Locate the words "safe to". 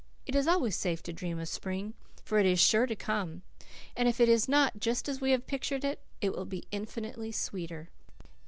0.75-1.13